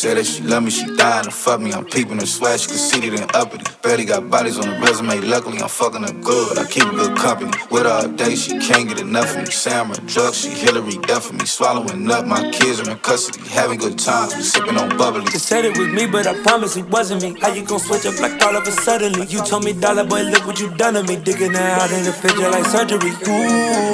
[0.00, 1.74] said that she love me, she dying to fuck me.
[1.74, 3.70] I'm peeping her sweat, she conceited and uppity.
[3.82, 6.56] Barely got bodies on the resume, luckily I'm fucking her good.
[6.56, 7.52] I keep good company.
[7.70, 9.50] With her all day, she can't get enough of me.
[9.50, 11.44] Sam her drugs, she Hilary Duff me.
[11.44, 15.30] Swallowing up, my kids in her custody, having good times, we sipping on bubbly.
[15.34, 17.38] You said it was me, but I promise it wasn't me.
[17.38, 19.26] How you gon' switch up like all of a suddenly?
[19.26, 21.16] You told me, dollar boy, look what you done to me.
[21.16, 23.12] Digging out in the fidget like surgery.
[23.28, 23.89] Ooh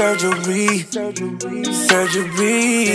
[0.00, 0.78] surgery,
[1.88, 2.86] surgery.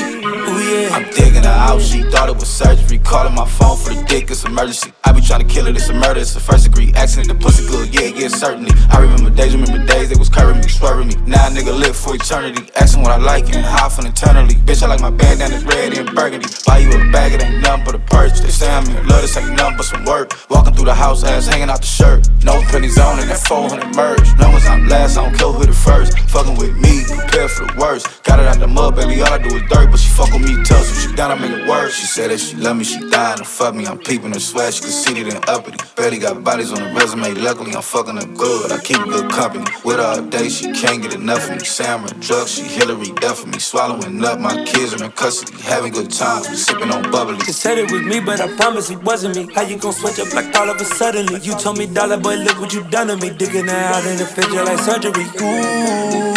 [0.00, 0.88] Ooh yeah.
[0.94, 2.98] I'm digging her out, she thought it was surgery.
[2.98, 4.90] Calling my phone for the dick, it's emergency.
[5.30, 7.28] Trying to kill it, it's a murder, it's a first degree accident.
[7.28, 8.72] The pussy good, yeah, yeah, certainly.
[8.90, 11.14] I remember days, remember days, they was curving me, swerving me.
[11.24, 14.56] Now a nigga live for eternity, asking what I like and how from eternally.
[14.66, 16.48] Bitch, I like my bandana red and burgundy.
[16.66, 18.40] Buy you a bag, it ain't nothing but a purse.
[18.40, 20.34] They say I'm in love, this ain't nothing but some work.
[20.50, 22.28] Walking through the house, ass hanging out the shirt.
[22.42, 24.34] No pennies on in that 400 merge.
[24.40, 26.18] Long as I'm last, I don't care who the first.
[26.30, 28.24] Fucking with me, prepare for the worst.
[28.24, 29.92] Got it out the mud, baby, all I do is dirt.
[29.92, 31.94] But she fuck with me tough, so she down, I make it worse.
[31.94, 33.86] She said that she love me, she dying to fuck me.
[33.86, 35.78] I'm peeping her sweat, she conceited and uppity.
[35.96, 38.72] Barely got bodies on the resume, luckily I'm fucking her good.
[38.72, 39.64] I keep good company.
[39.84, 41.64] With her day, she can't get enough of me.
[41.64, 43.58] Sam her drugs, she Hilary Duff for me.
[43.58, 47.36] Swallowing up, my kids in her custody, having good times, we sipping on bubbly.
[47.46, 49.52] You said it was me, but I promise it wasn't me.
[49.54, 51.26] How you gon' switch up like all of a sudden?
[51.42, 53.30] You told me, dollar boy, look what you done to me.
[53.30, 55.26] Digging out in the fidget like surgery.
[55.42, 56.30] Ooh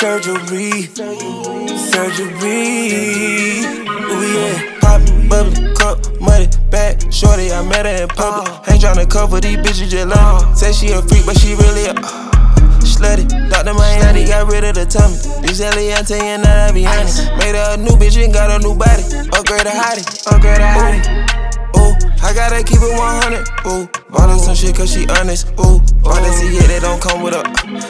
[0.00, 0.88] surgery,
[1.76, 2.80] surgery.
[4.08, 4.78] Ooh yeah.
[4.80, 7.52] Pop, bubble, cup, money, back, shorty.
[7.52, 8.48] I met her in public.
[8.70, 10.56] Ain't tryna cover these bitches just love.
[10.56, 13.28] Say she a freak, but she really a uh, slutty.
[13.50, 13.74] Dr.
[13.74, 15.16] Miami got rid of the tummy.
[15.42, 17.28] This Eliante and that I be honest.
[17.38, 19.02] Made her a new bitch and got a new body.
[19.34, 21.49] Upgrade a hottie, upgrade a hottie.
[22.22, 23.42] I gotta keep it 100.
[23.66, 25.48] Ooh, bought her some shit cause she honest.
[25.58, 27.42] Ooh, bought that yeah, they don't come with a,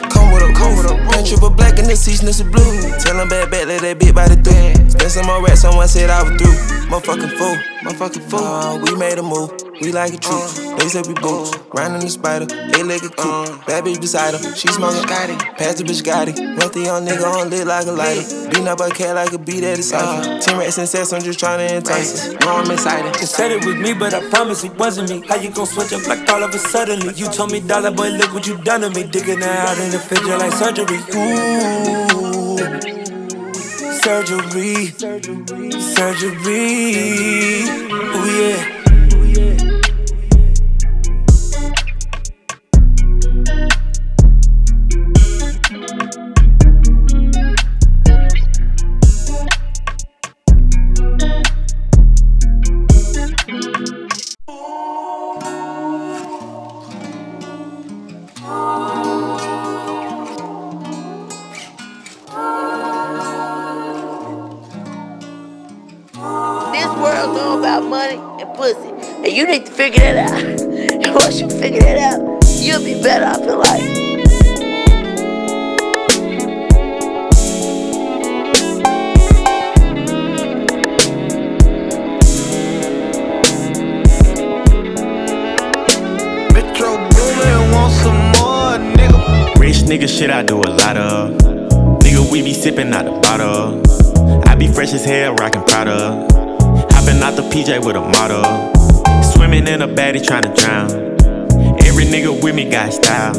[0.09, 0.97] come with a, come with a.
[1.13, 2.81] Paint triple black in the this is blue.
[3.01, 4.93] Tell them bad, bad, let that bit by the thread.
[4.93, 6.57] Spend some more rats, someone said I was through.
[6.89, 8.41] Motherfucking fool, motherfucking fool.
[8.41, 9.70] Uh, we made a move.
[9.81, 10.77] We like a troop.
[10.79, 11.57] They said we boots.
[11.73, 12.45] Riding the spider.
[12.45, 13.65] They leg a coupe.
[13.67, 14.55] Bad bitch beside her.
[14.55, 15.37] She smoking Scotty.
[15.57, 16.33] Pass the bitch Scotty.
[16.33, 18.51] Left the young nigga on lit like a lighter.
[18.51, 20.29] Beating up a cat like a beat at a cipher.
[20.29, 20.41] Uh.
[20.41, 22.33] Ten rats and sex, I'm just trying to entice her.
[22.41, 23.17] Know I'm excited.
[23.21, 25.27] You said it was me, but I promise it wasn't me.
[25.27, 27.01] How you gon' switch up like all of a sudden?
[27.17, 29.05] You told me, dollar boy, look what you done to me.
[29.05, 31.01] Digging out in the fidget like surgery.
[31.17, 32.21] Ooh
[34.03, 34.87] surgery,
[35.81, 36.51] surgery.
[38.17, 38.80] Ooh yeah.
[69.81, 70.61] Figure that out.
[71.03, 72.21] And once you figure that out,
[72.61, 73.81] you'll be better off in life.
[86.53, 89.59] Metro Boomin want some more, nigga.
[89.59, 91.31] Rich nigga shit I do a lot of.
[92.03, 94.43] Nigga, we be sippin' out the bottle.
[94.47, 96.50] I be fresh as hell, rockin' Prada.
[97.21, 99.23] Hoppin' out the PJ with a model.
[99.23, 100.91] Swimming in a baddie trying to drown.
[101.85, 103.37] Every nigga with me got style.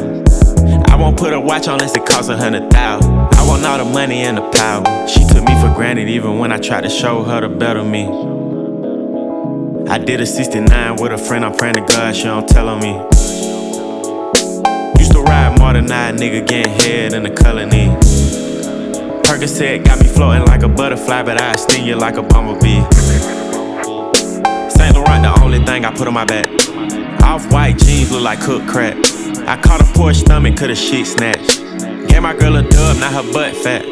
[0.86, 3.12] I won't put a watch on unless it costs a hundred thousand.
[3.12, 5.08] I want all the money and the power.
[5.08, 8.06] She took me for granted even when I tried to show her the better me.
[9.90, 12.80] I did a 69 with a friend, I'm praying to God she don't tell on
[12.80, 12.92] me.
[15.00, 17.88] Used to ride more than I, nigga getting head in the colony.
[19.24, 23.41] Percocet got me floating like a butterfly, but I sting you like a bumblebee.
[25.22, 26.48] The only thing I put on my back.
[27.22, 28.96] Off white jeans look like cooked crack.
[29.46, 31.58] I caught a poor stomach, could a shit snatch.
[32.08, 33.84] Gave my girl a dub, not her butt fat.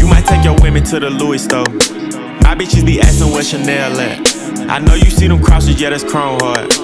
[0.00, 1.68] You might take your women to the Louis store.
[2.40, 4.70] My bitches be asking where Chanel at.
[4.70, 6.78] I know you see them crosses, yeah, that's Chrome Heart.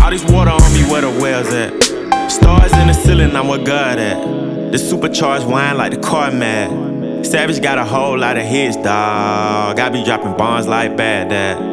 [0.00, 2.30] All this water on me, where the wells at?
[2.30, 4.72] Stars in the ceiling, I'm where God at.
[4.72, 7.24] The supercharged wine like the car mad.
[7.24, 9.78] Savage got a whole lot of hits, dog.
[9.78, 11.69] I be dropping bombs like Baghdad.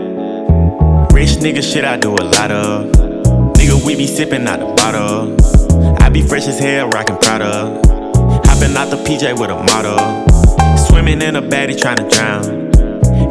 [1.17, 2.91] Rich nigga shit I do a lot of.
[3.55, 5.35] Nigga, we be sippin' out the bottle.
[5.99, 7.81] I be fresh as hell, rockin' Prada.
[8.45, 9.97] Hoppin' out the PJ with a model.
[10.77, 12.67] Swimming in a baddie tryna drown.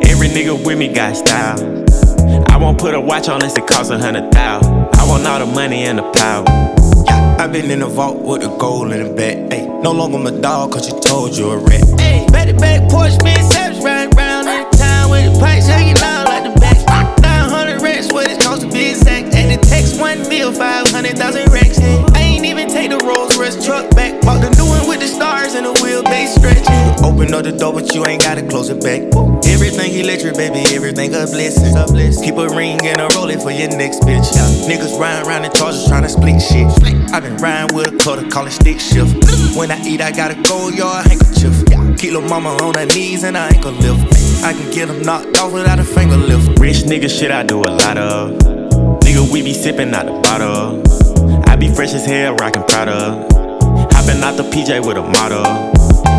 [0.04, 1.60] Every nigga with me got style.
[2.50, 4.74] I won't put a watch on unless it costs a hundred thousand.
[4.96, 6.44] I want all the money and the power.
[7.06, 9.36] Yeah, I been in the vault with the gold in the back.
[9.52, 12.00] Ay, no longer my dog, cause you told you a rat.
[12.00, 13.46] Hey, back to back Porsche, man,
[20.56, 21.78] 500,000 racks.
[21.78, 24.20] I ain't even take the Rolls Royce truck back.
[24.22, 27.04] Bought the new one with the stars and the wheelbase stretching.
[27.04, 29.02] Open up the door, but you ain't gotta close it back.
[29.44, 31.76] Everything electric, baby, everything a blessing.
[32.24, 34.24] Keep a ring and a roll it for your next bitch.
[34.64, 36.66] Niggas riding around in charges trying to split shit.
[37.12, 39.12] i been riding with a cutter, calling stick shift.
[39.56, 41.54] When I eat, I gotta go, y'all handkerchief.
[41.98, 44.44] Keep lil' mama on her knees and her ankle lift.
[44.44, 46.58] I can get them knocked off without a finger lift.
[46.58, 48.55] Rich nigga shit, I do a lot of.
[49.06, 50.82] Nigga, we be sipping out the bottle.
[51.48, 53.24] I be fresh as hell, rockin' Prada.
[53.92, 55.44] Hopping out the PJ with a model.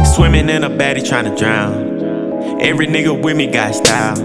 [0.05, 2.61] Swimming in a baddie trying to drown.
[2.61, 4.17] Every nigga with me got style.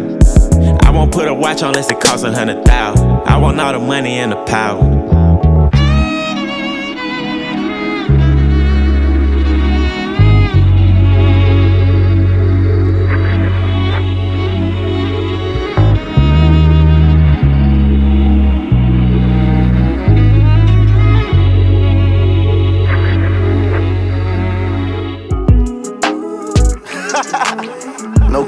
[0.84, 2.94] I won't put a watch on unless it costs a hundred thou.
[3.26, 5.01] I want all the money and the power.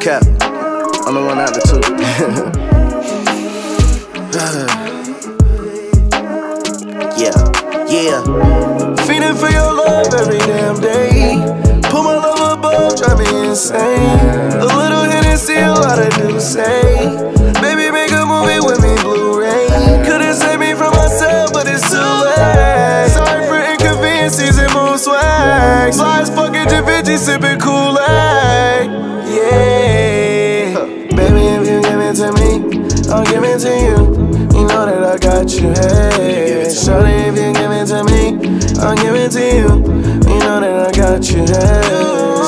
[0.04, 0.22] Cap.
[1.08, 1.80] I'm the one out the two.
[7.16, 7.32] yeah,
[7.88, 8.20] yeah.
[9.08, 11.40] Feeding for your love every damn day.
[11.88, 14.20] Put my love above, drive me insane.
[14.60, 17.08] A little Hennessy, a lot of do say.
[17.64, 20.04] Baby, make a movie with me, Blu-ray.
[20.04, 23.08] Couldn't save me from myself, but it's too late.
[23.08, 25.94] Sorry for inconveniences and mood swag.
[25.94, 27.93] Slides fucking Da Vinci, sipping Kool-Aid.
[33.64, 33.96] To you.
[34.52, 35.72] You know that I got you.
[35.72, 38.36] Hey, Shorty, if you give it to me,
[38.76, 39.68] I'll give it to you.
[40.28, 41.40] You know that I got you.
[41.48, 41.80] Hey,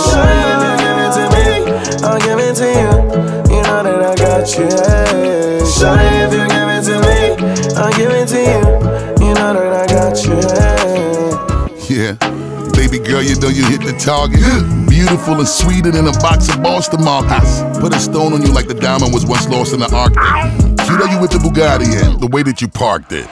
[0.05, 1.47] Shorty, if you give it to me,
[2.05, 2.93] I'll give it to you.
[3.49, 4.69] You know that I got you.
[4.69, 7.19] Hey, Shorty, if you give it to me,
[7.81, 8.61] I'll give it to you.
[9.25, 10.37] You know that I got you.
[10.53, 11.17] Hey.
[11.89, 12.13] Yeah.
[12.77, 14.45] Baby girl, you know you hit the target.
[14.87, 17.63] Beautiful and sweeter than a box of Boston markets.
[17.81, 20.66] Put a stone on you like the diamond was once lost in the Arctic.
[20.97, 23.29] Cute how you with the Bugatti and the way that you parked it.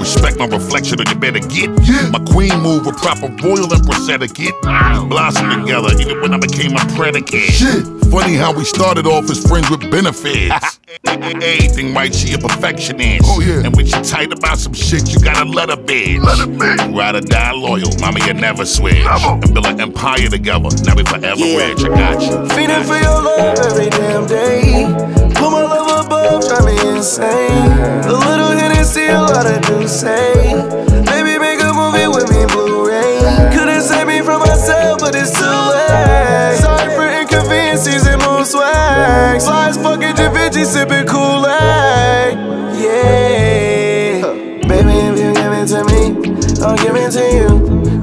[0.00, 1.68] Respect my reflection or you better get.
[1.84, 2.08] Yeah.
[2.08, 4.54] My queen move with proper royal empress etiquette.
[4.62, 7.52] Blossom together even when I became a predicate.
[7.52, 7.84] Shit.
[8.10, 10.80] Funny how we started off as friends with benefits.
[11.06, 13.24] Anything right, she a perfectionist.
[13.26, 13.66] Oh yeah.
[13.66, 16.18] And when she tight about some shit, you gotta let her be.
[16.18, 16.96] Let her be.
[16.96, 19.04] Ride or die loyal, mama, you never switch.
[19.04, 19.36] Never.
[19.44, 20.70] And build an empire together.
[20.84, 21.68] Now we forever yeah.
[21.68, 21.84] rich.
[21.84, 22.48] I got you.
[22.56, 25.05] Feeding for your love every damn day.
[26.88, 27.72] Insane.
[28.04, 30.54] A little Hennessy, a lot of say.
[31.06, 33.20] Baby, make a movie with me, Blu-ray.
[33.54, 36.58] Couldn't save me from myself, but it's too late.
[36.58, 39.40] Sorry for inconveniences and mood swag.
[39.40, 42.34] Slides fucking Da Vinci, sipping Kool-Aid.
[42.82, 44.22] Yeah.
[44.66, 46.02] Baby, if you give it to me,
[46.64, 47.48] I'll give it to you.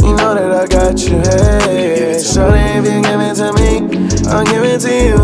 [0.08, 1.20] You know that I got you.
[1.20, 3.72] Hey, shorty, if you give it to me,
[4.30, 5.18] I'll give it to you.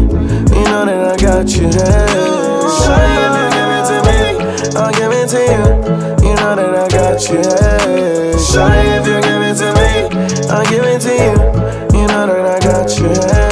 [0.56, 1.68] You know that I got you.
[1.68, 2.08] Hey,
[2.84, 3.39] shorty,
[5.50, 6.00] give you.
[6.40, 7.38] Know that I got you.
[7.38, 12.00] Hey, shorty, if you give it to me, I'll give it to you.
[12.00, 13.49] You know that I got you.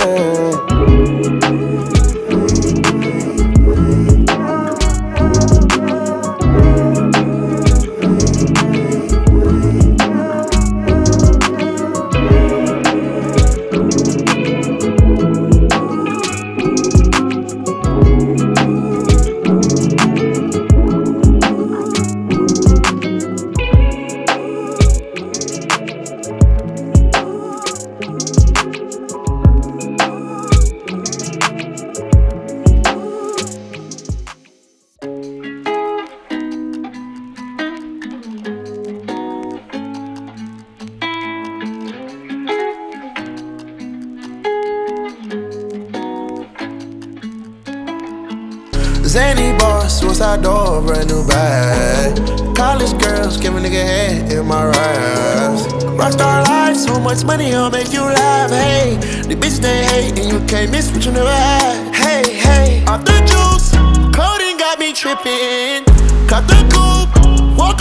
[54.47, 55.63] my raps.
[55.99, 58.49] Rockstar life, so much money, I'll make you laugh.
[58.49, 58.95] Hey,
[59.27, 61.93] the bitch they hate, and you can't miss what you never had.
[61.93, 63.71] Hey, hey, off the juice,
[64.15, 65.83] coding got me tripping.
[66.27, 67.15] Cut the coupe,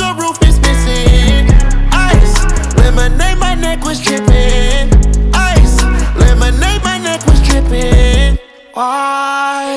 [0.01, 1.47] a roof is missing.
[1.93, 2.35] Ice,
[2.77, 4.91] lemonade, my neck was tripping.
[5.35, 5.83] Ice,
[6.17, 8.39] lemonade, my neck was tripping.
[8.75, 9.76] Why?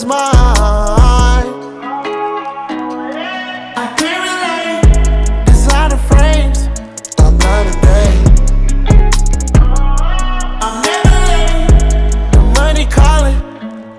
[0.00, 0.24] is mine.
[3.76, 5.46] I can't relate.
[5.46, 6.68] Designer frames,
[7.18, 7.74] I'm not a.
[10.64, 11.70] I'm never late.
[12.32, 13.40] The money calling,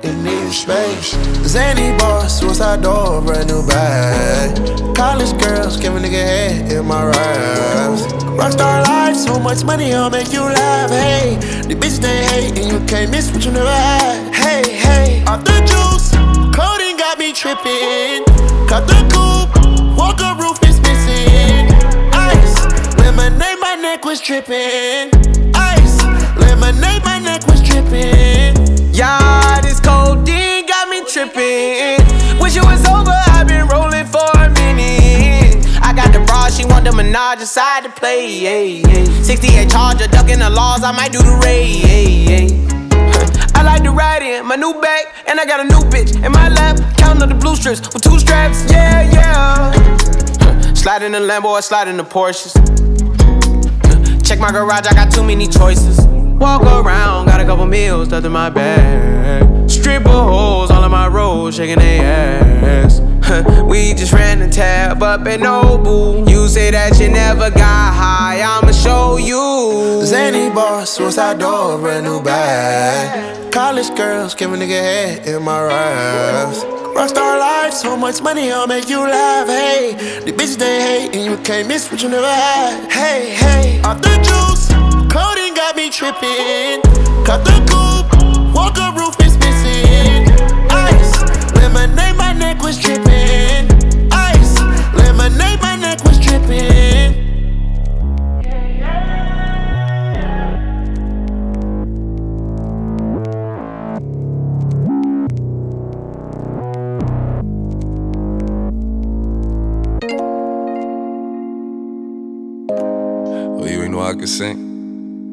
[0.02, 1.12] it needs space.
[1.46, 4.50] Zany boss, suicide door, brand new bag.
[4.96, 8.04] College girls, give a nigga head in my raps.
[8.40, 10.90] Rockstar life, so much money, I'll make you laugh.
[10.90, 14.21] Hey, the bitch they hate, and you can't miss what you never had.
[23.92, 25.12] Neck was dripping.
[25.54, 26.04] Ice,
[26.38, 28.56] lemonade, my neck was dripping.
[28.94, 32.00] Yeah, this codeine got me tripping.
[32.40, 35.68] Wish it was over, I've been rolling for a minute.
[35.82, 38.32] I got the bra, she want the menage inside to play.
[38.32, 39.24] Yeah, yeah.
[39.24, 42.54] 68 Charger, ducking the laws, I might do the raid.
[43.54, 46.32] I like to ride in my new bag, and I got a new bitch in
[46.32, 46.78] my lap.
[46.96, 48.72] Counting up the blue strips with two straps.
[48.72, 50.74] Yeah, yeah.
[50.76, 52.91] Slide in the Lambo, or slide in the Porsches.
[54.32, 56.06] Check my garage, I got too many choices.
[56.08, 59.70] Walk around, got a couple meals stuffed in my bag.
[59.70, 62.02] Stripper holes all in my road, shaking their
[62.66, 63.02] ass.
[63.64, 66.30] we just ran the tab up at Nobu.
[66.30, 70.06] You say that you never got high, I'ma show you.
[70.06, 73.52] Zany boss, suicide door, brand new bag.
[73.52, 76.81] College girls, give a nigga head in my raps.
[76.96, 79.48] Rockstar life, so much money, I'll make you laugh.
[79.48, 79.94] Hey,
[80.26, 82.92] the bitches they hate, and you can't miss what you never had.
[82.92, 84.68] Hey, hey, off the juice,
[85.12, 86.82] codeine got me tripping.
[87.26, 90.28] Cut the coupe, walker roof is missing.
[90.70, 91.22] Ice,
[91.56, 93.51] lemonade, my neck was dripping.
[114.12, 115.32] I could sing?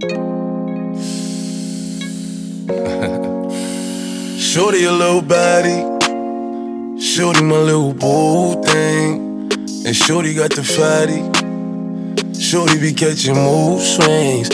[4.38, 5.78] Shorty a little body,
[7.02, 9.50] Shorty my little boo thing,
[9.84, 11.22] and Shorty got the fatty.
[12.40, 14.50] Shorty be catching mood swings.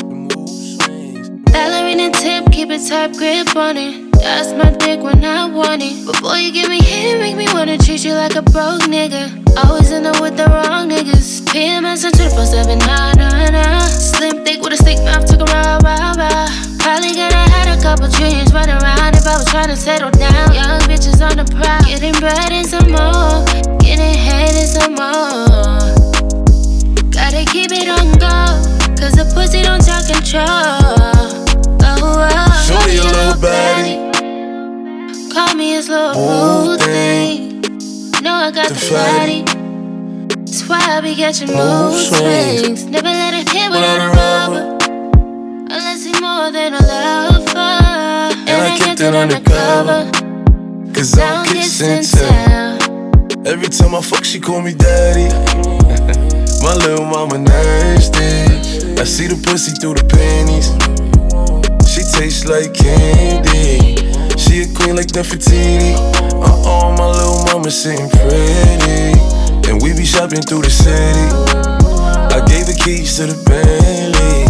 [1.53, 4.11] Ballerina tip, keep a tight grip on it.
[4.13, 6.07] That's my dick when I want it.
[6.07, 9.44] Before you give me hit, make me wanna treat you like a broke nigga.
[9.57, 11.43] Always in there with the wrong niggas.
[11.47, 13.79] PMS and 24 7, nah, nah, nah.
[13.87, 16.51] Slim thick with a stick mouth, took a rah, rah, rah.
[16.83, 20.53] Probably gonna had a couple dreams running around if I was trying to settle down.
[20.53, 23.47] Young bitches on the prowl, getting bread and some more.
[23.79, 25.79] Getting head and some more.
[27.15, 28.59] Gotta keep it on go,
[28.99, 30.45] cause the pussy don't talk control.
[31.87, 34.03] Oh, oh, Shorty a little baddie.
[35.33, 37.14] Call me a slow Ooh, thing.
[38.45, 39.43] I got The fatty.
[40.45, 42.85] That's why I be catching Mood swings.
[42.85, 44.77] Never let it hit Without a rubber.
[45.73, 47.57] Unless it's more than a lover.
[47.57, 50.11] And, I kept it undercover.
[50.93, 53.47] Cause I'm kissing tell.
[53.47, 55.33] Every time I fuck, she call me daddy.
[56.63, 59.01] My little mama nasty.
[59.01, 60.69] I see the pussy through the panties.
[61.89, 63.94] She tastes like candy.
[64.37, 65.95] She a queen like Nefertiti.
[66.35, 69.19] Uh oh, my little mama sitting pretty.
[69.69, 71.27] And we be shopping through the city.
[72.35, 74.45] I gave the keys to the Bentley.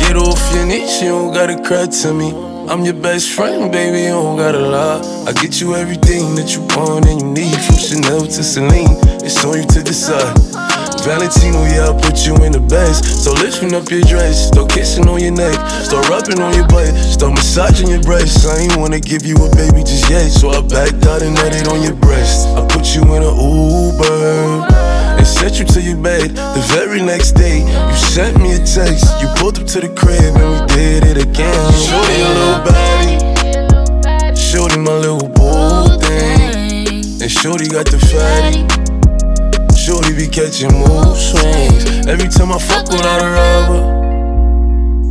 [0.00, 2.32] Get off your knees, you don't gotta cry to me.
[2.68, 5.00] I'm your best friend, baby, you don't gotta lie.
[5.26, 8.96] I get you everything that you want and you need, from Chanel to Celine.
[9.24, 10.69] It's on you to decide.
[11.04, 13.24] Valentino, yeah, I put you in the best.
[13.24, 16.92] So lifting up your dress, start kissing on your neck, start rubbing on your butt,
[16.94, 18.46] start massaging your breasts.
[18.46, 21.68] I ain't wanna give you a baby just yet, so I backed out and nutted
[21.72, 22.48] on your breast.
[22.48, 24.68] I put you in an Uber
[25.18, 26.36] and sent you to your bed.
[26.36, 29.08] The very next day, you sent me a text.
[29.20, 31.72] You pulled up to the crib and we did it again.
[31.80, 33.20] Shorty a little baddie,
[34.36, 38.69] Shorty my little boo thing, and Shorty got the fatty.
[40.20, 42.06] Be catching mood swings.
[42.06, 43.82] Every time I fuck without a rubber,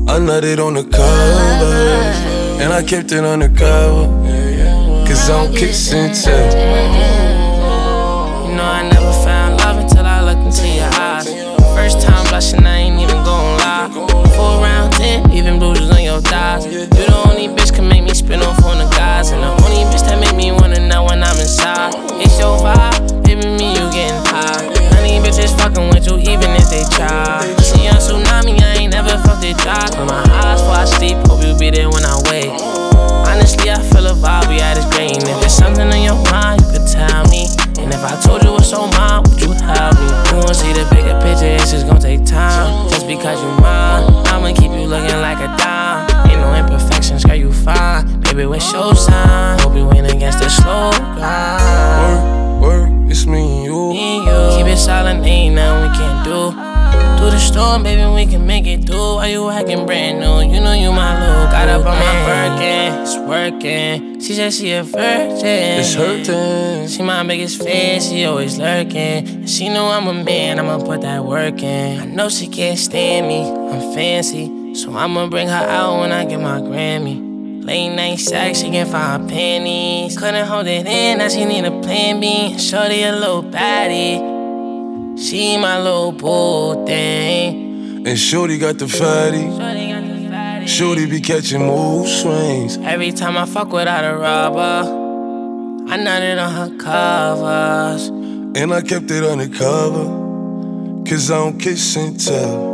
[0.07, 2.17] I nutted on the covers,
[2.61, 4.05] and I kept it undercover.
[5.07, 6.51] Cause I'm kissing tell.
[8.45, 11.25] You know I never found love until I looked into your eyes.
[11.73, 13.89] First time blushing, I ain't even gon' lie.
[14.35, 16.67] Four round ten, even bruises on your thighs.
[16.67, 19.89] You the only bitch can make me spin off on the guys, and the only
[19.89, 21.95] bitch that make me wanna know when I'm inside.
[22.21, 23.18] It's your vibe,
[25.79, 27.41] fucking with you even if they try.
[27.61, 29.87] See on tsunami, I ain't never felt it dry.
[29.87, 32.51] Close my eyes before I sleep, hope you be there when I wake.
[33.27, 35.15] Honestly, I feel a vibe, we at this green.
[35.15, 37.47] If there's something on your mind, you could tell me.
[37.79, 40.09] And if I told you what's on mine, would you help me?
[40.29, 42.89] You won't see the bigger picture, it's just gonna take time.
[42.89, 46.29] Just because you mine, I'ma keep you looking like a dime.
[46.29, 48.21] Ain't no imperfections, girl, you fine.
[48.21, 49.59] Baby, what's your sign?
[49.59, 52.61] Hope you win against the slow grind.
[52.61, 53.89] Work, work, it's me and you.
[53.89, 54.57] Me and you.
[54.57, 56.51] Keep it silent, ain't nothing we can do.
[57.17, 59.15] Through the storm, baby, we can make it through.
[59.15, 60.53] Why you acting brand new?
[60.53, 64.21] You know you my little Got up on my Birkin, it's working.
[64.21, 65.79] She said she a virgin.
[65.79, 66.87] It's hurting.
[66.87, 69.47] She my biggest fan, she always lurking.
[69.47, 71.99] She know I'm a man, I'ma put that work in.
[71.99, 74.75] I know she can't stand me, I'm fancy.
[74.75, 77.28] So I'ma bring her out when I get my Grammy.
[77.69, 80.17] Late night sex, she can find her panties.
[80.17, 82.57] Couldn't hold it in, now she need a plan B.
[82.57, 84.17] Shorty a little baddie.
[85.19, 88.07] She my little boo thing.
[88.07, 89.45] And Shorty got the fatty.
[90.65, 92.77] Shorty be catching mood swings.
[92.77, 94.89] Every time I fuck without a rubber,
[95.91, 98.07] I nutted on her covers.
[98.07, 100.05] And I kept it undercover.
[101.07, 102.68] Cause I don't kiss and tell.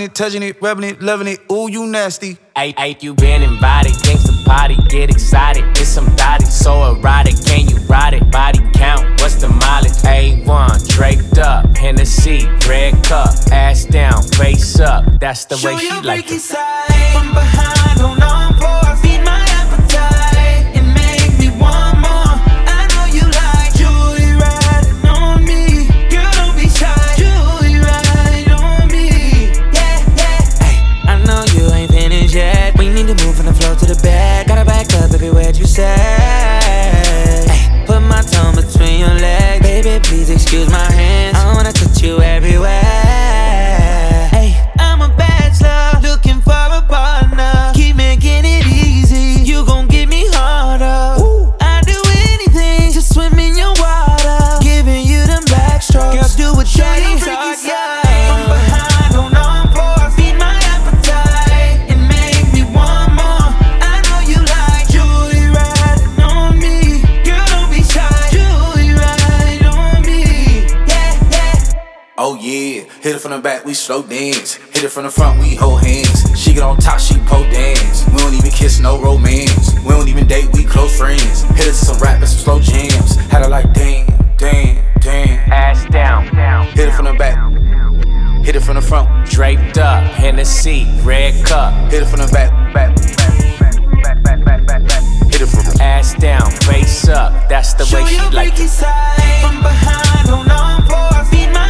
[0.00, 1.40] You it, touching it, rubbing it, loving it.
[1.50, 2.38] Ooh, you nasty.
[2.56, 5.64] Hey, hey, you been invited, gangsta party, get excited.
[5.78, 7.34] It's some thotty, so erotic.
[7.44, 8.30] Can you ride it?
[8.30, 9.92] Body count, what's the mileage?
[10.08, 15.04] A1, draped up, Hennessy, red cup, ass down, face up.
[15.20, 16.40] That's the way she like it.
[16.40, 17.77] From behind,
[73.88, 74.56] slow dance.
[74.74, 76.38] Hit it from the front, we hold hands.
[76.38, 78.06] She get on top, she pole dance.
[78.12, 79.72] We don't even kiss, no romance.
[79.82, 81.40] We don't even date, we close friends.
[81.56, 83.16] Hit it to some rap and some slow jams.
[83.32, 85.50] Had her like damn, damn, damn.
[85.50, 86.26] Ass down,
[86.76, 87.38] Hit it from the back,
[88.44, 89.08] hit it from the front.
[89.26, 91.72] draped up, Hennessy, red cup.
[91.90, 92.94] Hit it from the back, back,
[94.02, 95.02] back, back, back, back, back.
[95.32, 97.48] Hit it from the Ass down, face up.
[97.48, 98.68] That's the way Show she your like it.
[98.68, 101.67] side from behind, hold on for feed my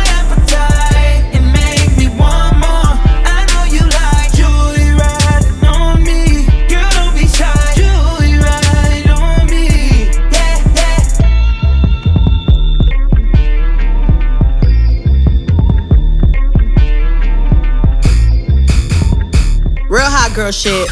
[20.48, 20.88] girl shit.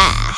[0.00, 0.32] Ah,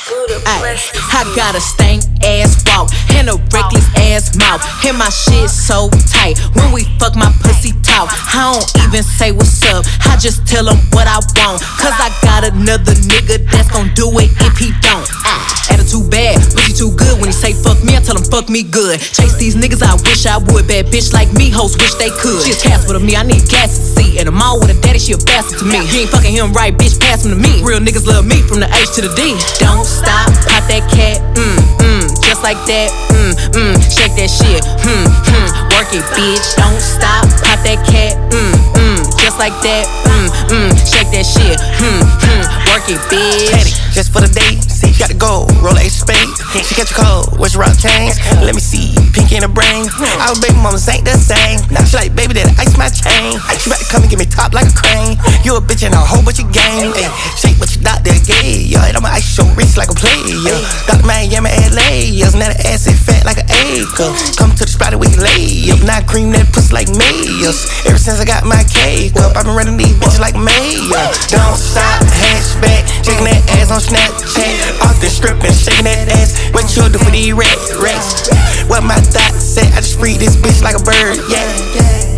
[0.47, 0.79] ay.
[1.13, 4.63] I got a stank ass walk and a reckless ass mouth.
[4.85, 6.39] And my shit so tight.
[6.55, 8.09] When we fuck, my pussy talk.
[8.31, 9.85] I don't even say what's up.
[10.07, 11.63] I just tell him what I want.
[11.79, 15.07] Cause I got another nigga that's gon' do it if he don't.
[15.27, 17.19] Ah, attitude bad, but pussy too good.
[17.19, 19.01] When he say fuck me, I tell him fuck me good.
[19.01, 20.69] Chase these niggas, I wish I would.
[20.69, 22.43] Bad bitch like me, hoes wish they could.
[22.47, 24.19] She a Casper to me, I need gas to see.
[24.19, 25.83] And I'm all with a daddy, she a bastard to me.
[25.91, 27.63] You ain't fucking him right, bitch, pass him to me.
[27.63, 29.35] Real niggas love me from the H to the D.
[29.59, 34.63] Don't stop, pop that cat, mm, mm, just like that, mm, mm, shake that shit,
[34.87, 36.55] hmm, hmm, work it, bitch.
[36.55, 39.87] Don't stop, pop that cat, mm, mm, just like that,
[40.49, 43.81] mm, shake that shit, hmm, hmm, work it, bitch.
[43.91, 44.55] Just for the day.
[44.71, 45.51] See, gotta go.
[45.59, 46.31] Roll a spade.
[46.55, 48.23] She catch a cold, what's rock chains?
[48.39, 49.91] Let me see, pink in the brain.
[50.23, 51.59] Our baby mamas ain't the same.
[51.75, 53.35] Now she like, baby, that ice my chain.
[53.59, 55.19] She about to come and get me top like a crane.
[55.43, 56.95] You a bitch and a whole bunch of game.
[56.95, 58.71] Ay, shake what your doctor gave.
[58.71, 60.55] Yo, and I'ma ice your wrist like a player.
[60.87, 61.03] Dr.
[61.03, 62.07] Miami, LA.
[62.07, 64.15] Yes, now the ass is fat like an acre.
[64.39, 65.83] Come to the spot we lay up.
[65.83, 67.67] Now cream that pussy like mayors.
[67.91, 71.09] Ever since I got my cake up, I've been running these bitches like mayor.
[71.33, 72.85] Don't stop, hatchback.
[73.01, 74.85] Shaking that ass on Snapchat.
[74.85, 76.37] Off the strip and shaking that ass.
[76.53, 78.29] What you do for these rats, rats?
[78.69, 79.67] What my thoughts say?
[79.73, 81.49] I just free this bitch like a bird, yeah.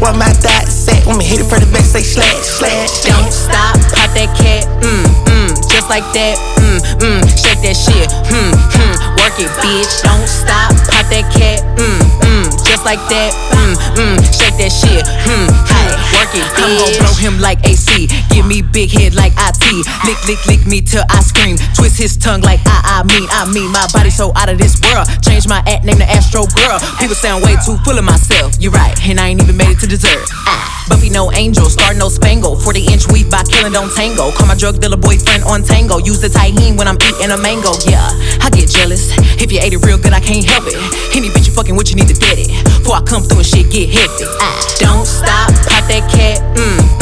[0.02, 0.98] What my thoughts say?
[1.06, 3.06] When me hit it for the back, say slash, slash.
[3.06, 6.34] Don't stop, pop that cat, mm, mm, just like that,
[6.72, 10.02] mm, mm, shake that shit, hmm, hmm, work it, bitch.
[10.04, 15.04] Don't stop, pop that cat, mm, mm, just like that, mm, mm, shake that shit,
[15.04, 16.64] hmm, hmm, work it, bitch.
[16.64, 20.66] I'm gon' blow him like AC, give me big head like IT, lick, lick, lick
[20.66, 24.10] me till I scream, twist his tongue like I, I mean, I mean, my body
[24.10, 25.08] so out of this world.
[25.22, 26.78] Change my act, name the Astro Girl.
[26.98, 28.54] People sound way too full of myself.
[28.60, 30.28] You're right, and I ain't even made it to dessert.
[30.46, 32.56] Ah, Buffy no angel, star no spangle.
[32.56, 34.30] 40 inch weave by killing don't tango.
[34.32, 35.98] Call my drug dealer boyfriend on tango.
[35.98, 36.28] Use the
[36.62, 37.72] tahine when I'm eating a mango.
[37.86, 38.06] Yeah,
[38.40, 39.10] I get jealous.
[39.40, 40.74] If you ate it real good, I can't help it.
[41.16, 42.48] Any bitch you fucking with, you need to get it.
[42.64, 44.28] Before I come through and shit get hectic.
[44.40, 46.40] Ah, don't stop, pop that cat.
[46.56, 47.01] Mm,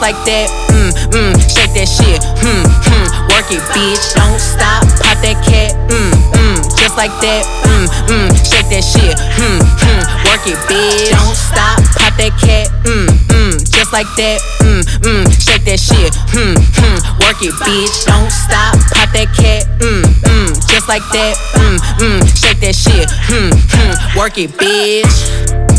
[0.00, 0.48] just like that.
[0.72, 2.24] Mm, mm, shake that shit.
[2.40, 4.16] Hmm, hmm, work it, bitch.
[4.16, 5.76] Don't stop, pop that cat.
[5.92, 7.44] Mm, mm, just like that.
[7.68, 9.12] Mm, mm, shake that shit.
[9.36, 11.12] Hmm, hmm, work it, bitch.
[11.12, 12.72] Don't stop, pop that cat.
[12.88, 14.40] Mm, mm, just like that.
[14.64, 16.16] Mm, mm, shake that shit.
[16.32, 17.92] Hmm, hmm, work it, bitch.
[18.08, 19.68] Don't stop, pop that cat.
[19.84, 21.36] Mm, mm, just like that.
[21.60, 23.10] Mm, mm, shake that shit.
[23.28, 25.69] Hmm, hmm, work it, bitch.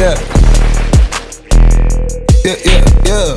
[0.00, 0.14] Yeah.
[2.42, 3.36] Yeah, yeah, yeah.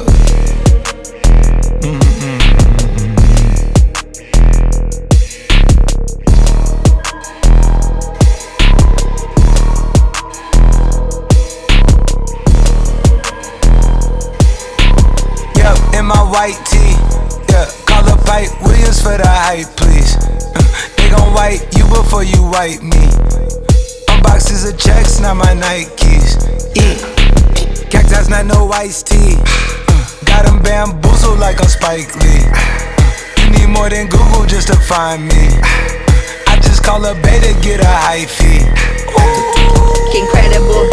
[1.84, 3.43] Mm-hmm.
[15.58, 16.95] Yep, in my white tee.
[17.49, 20.15] Yeah, call up Hype Williams for the hype, please.
[20.95, 23.33] They gon' wipe you before you wipe me.
[24.23, 26.39] Unboxes of checks, not my Nikes.
[26.75, 26.95] Yeah.
[27.89, 29.36] Cactus, not no iced tea.
[30.25, 32.47] Got them bamboozled like I'm Spike Lee.
[33.43, 35.47] You need more than Google just to find me.
[36.47, 38.63] I just call a beta, get a high fee.
[40.17, 40.88] Incredible,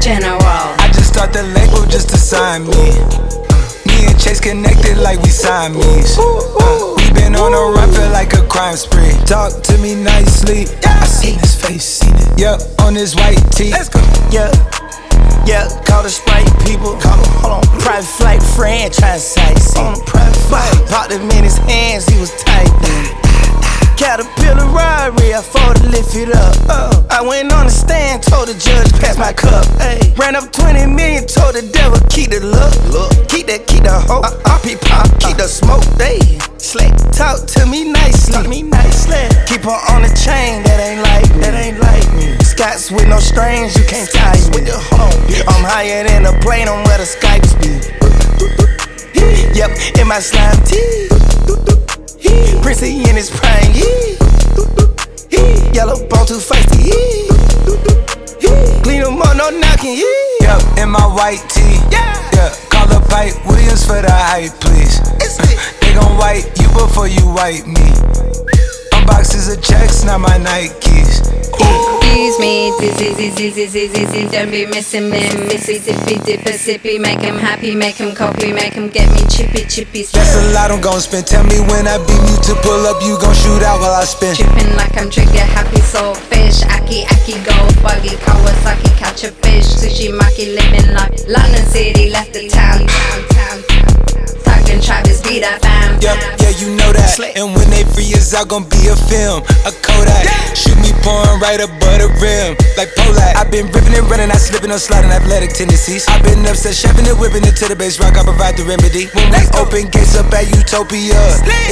[0.00, 0.36] general.
[0.36, 2.92] I just start the label just to sign me.
[3.86, 6.18] Me and Chase connected like we Siamese.
[6.18, 9.12] Uh, we been on a run, feel like a crime spree.
[9.24, 10.66] Talk to me nicely.
[10.84, 12.05] I seen his face.
[12.36, 13.70] Yeah, on his white tee.
[13.70, 13.98] Let's go.
[14.30, 14.52] Yeah.
[15.46, 16.92] Yeah, call the Sprite people.
[17.00, 17.80] Call him, hold on.
[17.80, 19.74] Private flight franchise sites.
[19.76, 20.88] On a private flight.
[20.88, 23.25] Popped him in his hands, he was tight.
[23.96, 26.54] Caterpillar robbery, I fought to lift it up.
[26.68, 29.64] Uh, I went on the stand, told the judge, pass my cup.
[29.80, 30.12] Ay.
[30.20, 32.76] Ran up 20 million, told the devil, keep the look.
[32.92, 33.08] look.
[33.32, 34.28] Keep that, keep the hope.
[34.28, 35.80] Uh, uh, pop, keep the smoke.
[35.96, 36.20] They
[36.60, 38.36] slick, talk to me nicely.
[38.36, 39.32] Talk me nicely.
[39.48, 41.40] Keep her on the chain, that ain't like me.
[41.40, 42.36] That ain't like me.
[42.44, 44.60] Scots with no strings, you can't tie me.
[44.92, 45.16] Hold on,
[45.48, 47.80] I'm higher than a plane on where the Skypes be.
[49.56, 51.15] Yep, in my slime tee.
[52.62, 54.16] Prissy in his prime, he.
[55.74, 56.88] Yellow bone too feisty.
[58.82, 60.00] Clean him up, no knocking.
[60.40, 61.78] Yep, in my white tee.
[61.90, 62.30] Yeah.
[62.32, 65.00] Yeah, call up Hype Williams for the hype, please.
[65.80, 67.92] they gon' wipe you before you wipe me.
[68.92, 72.05] Unboxes of checks, not my Nikes.
[72.16, 75.28] Excuse me, dizzy, dizzy, dizzy, dizzy, don't be missing me.
[75.52, 79.68] Missy, dippy, dipper, sippy, make him happy, make him copy, make him get me chippy,
[79.68, 80.02] chippy.
[80.02, 81.26] That's a lot I'm gon' spend.
[81.26, 84.04] Tell me when I beam you to pull up, you gon' shoot out while I
[84.06, 84.34] spin.
[84.34, 86.64] Tripping like I'm trigger happy, soul fish.
[86.64, 87.52] Aki, aki, go
[87.84, 89.66] buggy, Kawasaki, catch a fish.
[89.76, 93.85] Sushi, maki, living like London City, left the town, town, town.
[94.76, 95.96] Talking Travis, be that fam.
[96.04, 97.08] Yep, yeah, you know that.
[97.32, 100.28] And when they free us out, gon' be a film, a Kodak.
[100.52, 103.40] Shoot me pouring right above the rim, like Polak.
[103.40, 106.04] i been ripping and running, I slipping on sliding athletic tendencies.
[106.12, 109.08] I've been upset, shoving and whipping it to the base rock, I provide the remedy.
[109.16, 111.16] When we open gates up at Utopia,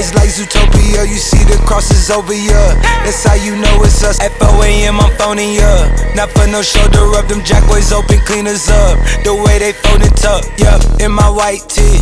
[0.01, 2.57] it's like Zootopia, you see the crosses over ya.
[3.05, 4.17] That's how you know it's us.
[4.25, 5.93] At 4 a.m., I'm phoning ya.
[6.17, 8.97] Not for no shoulder rub, them jackboys open cleaners up.
[9.29, 12.01] The way they fold it up, yup, in my white tee.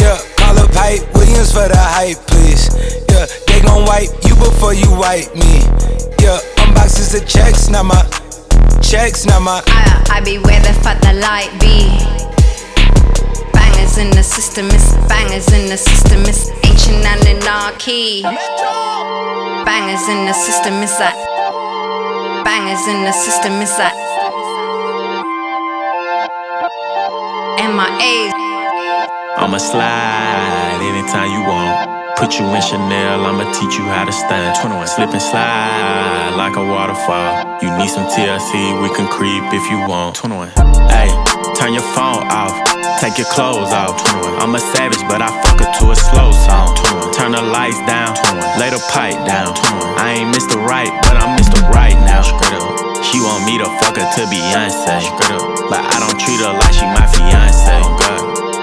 [0.00, 0.16] Yeah,
[0.58, 2.68] up Hype Williams for the hype, please.
[3.08, 3.26] Yeah.
[3.46, 5.66] They gon' wipe you before you wipe me.
[6.18, 8.02] Yeah, unboxes the checks, not my
[8.82, 9.62] checks, not my.
[9.66, 11.98] I, I be where the fuck the light be.
[13.52, 18.22] Bangers in the system, it's bangers in the system, it's ancient anarchy.
[19.64, 21.14] Bangers in the system, it's like
[22.44, 23.94] bangers in the system, it's like
[27.58, 28.47] MIA.
[29.38, 32.18] I'ma slide anytime you want.
[32.18, 34.58] Put you in Chanel, I'ma teach you how to stand.
[34.58, 34.86] 21.
[34.88, 37.62] Slip and slide like a waterfall.
[37.62, 40.16] You need some TLC, we can creep if you want.
[40.16, 40.50] 21.
[40.90, 41.06] Hey,
[41.54, 42.50] turn your phone off,
[42.98, 43.94] take your clothes off.
[44.10, 44.42] 21.
[44.42, 46.74] I'm a savage, but I fuck her to a slow song.
[46.74, 47.14] 21.
[47.14, 48.58] Turn the lights down, 21.
[48.58, 49.54] lay the pipe down.
[49.54, 50.02] 21.
[50.02, 50.58] I ain't Mr.
[50.58, 51.62] Right, but I'm Mr.
[51.70, 52.26] Right now.
[53.08, 55.00] She want me to fuck her to Beyonce.
[55.70, 58.07] But I don't treat her like she my fiance.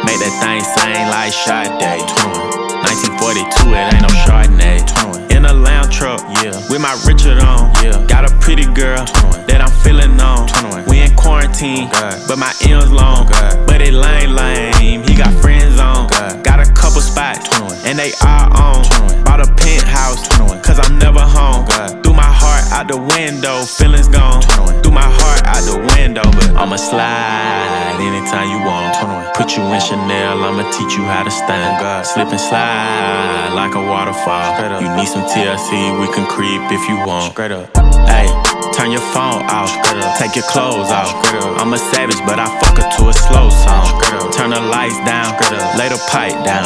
[0.05, 1.71] Make that thing sing like Sade.
[2.85, 5.24] 1942, it ain't no Chardonnay.
[5.45, 6.57] In a lounge truck, yeah.
[6.69, 8.03] With my Richard on, yeah.
[8.07, 9.05] Got a pretty girl
[9.45, 10.49] that I'm feeling on.
[10.89, 13.29] We in quarantine, oh, but my M's long.
[13.29, 15.03] Oh, but it lame, lame.
[15.03, 16.09] He got friends on.
[16.09, 17.45] Oh, got a couple spots,
[17.85, 18.81] and they are on.
[19.23, 20.27] Bought a penthouse,
[20.65, 21.65] cause I'm never home.
[22.01, 24.41] Threw my heart out the window, feelings gone.
[24.81, 28.97] Threw my heart out the window, but I'ma slide anytime you want.
[29.35, 32.05] Put you in Chanel, I'ma teach you how to stand.
[32.05, 34.81] Slip and slide like a waterfall.
[34.81, 37.33] You need some TLC, we can creep if you want.
[37.33, 37.67] Straight up.
[38.07, 38.23] Hey,
[38.71, 39.67] turn your phone off.
[40.15, 41.11] Take your clothes off.
[41.59, 43.83] I'm a savage, but I fuck her to a slow song.
[44.31, 45.35] Turn the lights down,
[45.75, 46.63] lay the pipe down.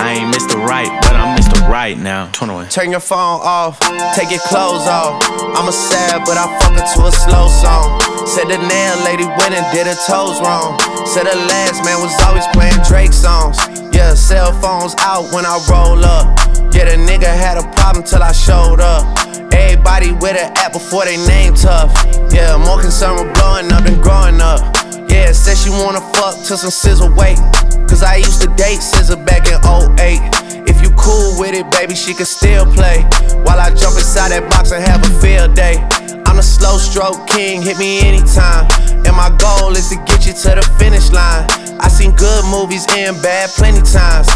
[0.00, 0.56] I ain't Mr.
[0.56, 1.60] Right, but I'm Mr.
[1.68, 2.30] Right now.
[2.32, 2.70] 21.
[2.70, 3.78] Turn your phone off,
[4.16, 5.20] take your clothes off.
[5.52, 8.00] I'm a sad, but I fuck her to a slow song.
[8.24, 10.80] Said the nail lady went and did her toes wrong.
[11.04, 13.60] Said the last man was always playing Drake songs.
[13.92, 16.65] Yeah, cell phones out when I roll up.
[16.76, 19.08] Yeah, the nigga had a problem till I showed up.
[19.50, 21.88] Everybody with an app before they name tough.
[22.28, 24.60] Yeah, more concerned with blowing up than growing up.
[25.08, 27.40] Yeah, said she wanna fuck till some SZA wait.
[27.88, 30.68] Cause I used to date SZA back in 08.
[30.68, 33.08] If you cool with it, baby, she can still play.
[33.48, 35.80] While I jump inside that box and have a field day.
[36.26, 38.68] I'm a slow stroke king, hit me anytime.
[39.06, 41.46] And my goal is to get you to the finish line.
[41.80, 44.28] I seen good movies and bad plenty times.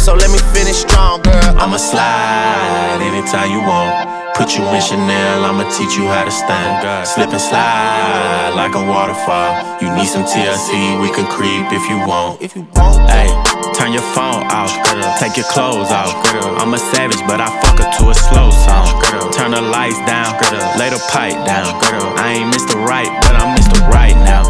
[0.00, 1.56] So let me finish strong, girl.
[1.56, 4.27] I'ma slide anytime you want.
[4.38, 6.78] Put you in Chanel, I'ma teach you how to stand.
[7.02, 9.50] Slip and slide like a waterfall.
[9.82, 12.40] You need some TLC, we can creep if you want.
[12.40, 13.26] If you want, hey,
[13.74, 14.70] turn your phone off.
[15.18, 16.14] Take your clothes off.
[16.62, 18.86] I'm a savage, but I fuck her to a slow song.
[19.34, 20.30] Turn the lights down,
[20.78, 21.74] lay the pipe down.
[22.22, 22.78] I ain't Mr.
[22.78, 23.82] Right, but I'm Mr.
[23.90, 24.46] Right now.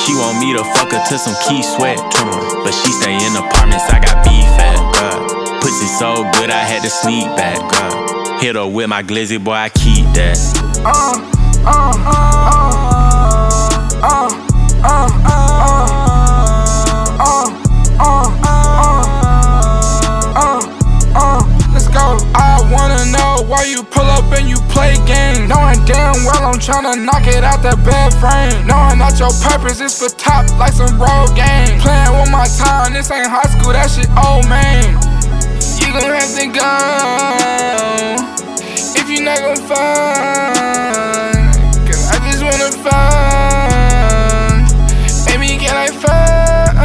[0.00, 2.00] She want me to fuck her to some Keith Sweat.
[2.64, 4.80] But she stay in apartments, I got beef at.
[4.96, 5.60] God.
[5.60, 7.60] Pussy so good, I had to sneak back.
[8.42, 10.36] Hit her with my glizzy, boy, I keep that.
[10.82, 11.14] Uh,
[11.62, 12.42] uh, uh,
[14.02, 14.26] uh,
[14.82, 15.12] uh,
[23.46, 25.48] Why you pull up and you play games?
[25.48, 28.66] Knowing damn well I'm tryna knock it out that bed frame.
[28.66, 31.78] Knowing that your purpose is for top like some road game.
[31.78, 34.98] Playing with my time, this ain't high school, that shit old man.
[35.78, 38.31] You gon' have to go
[39.12, 41.52] you not gon' find.
[41.86, 44.64] Cause I just wanna find.
[45.26, 46.78] Baby, can I find?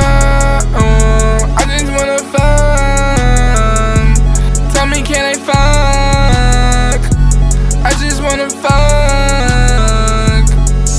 [1.55, 4.15] I just wanna find.
[4.73, 6.99] Tell me, can I fuck?
[7.85, 10.43] I just wanna fuck.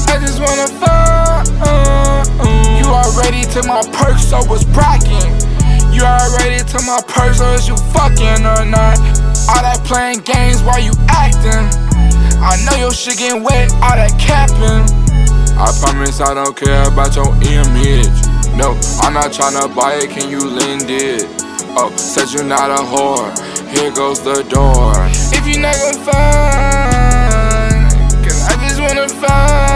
[0.08, 1.46] I just wanna fuck.
[2.78, 5.36] You already to my perks, so was bracking.
[5.92, 8.98] You already to my purse, so is you fucking or not?
[9.48, 10.92] All that playing games while you.
[12.48, 14.88] I know your shit getting wet, all that capping.
[15.58, 18.08] I promise I don't care about your image.
[18.56, 18.72] No,
[19.04, 21.26] I'm not tryna buy it, can you lend it?
[21.76, 23.28] Oh, said you're not a whore,
[23.68, 24.94] here goes the door.
[25.30, 27.84] If you're not gon' find,
[28.24, 29.67] cause I just wanna find.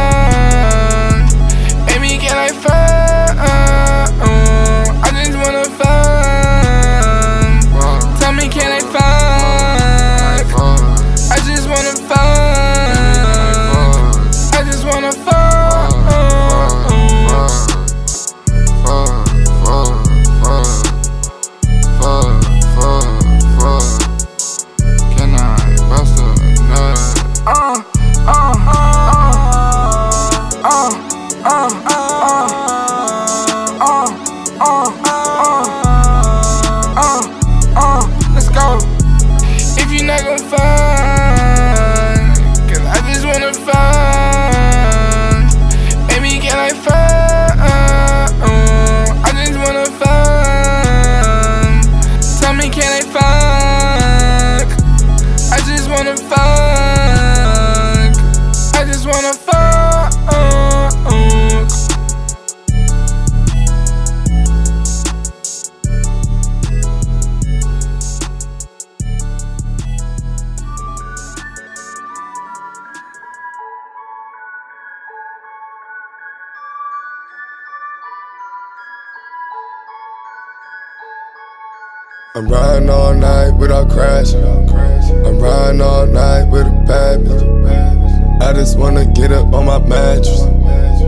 [82.35, 84.42] I'm riding all night without crashing.
[84.42, 88.40] I'm riding all night with a bad bitch.
[88.40, 90.40] I just wanna get up on my mattress.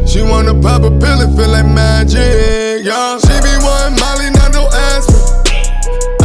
[0.04, 3.16] She wanna pop a pill and feel like magic, yeah.
[3.16, 5.24] She be one Molly, not no aspirin.